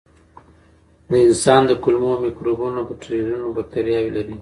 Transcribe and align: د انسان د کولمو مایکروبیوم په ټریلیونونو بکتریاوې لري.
د 1.09 1.11
انسان 1.27 1.61
د 1.67 1.71
کولمو 1.83 2.11
مایکروبیوم 2.23 2.75
په 2.89 2.93
ټریلیونونو 3.01 3.53
بکتریاوې 3.57 4.11
لري. 4.17 4.35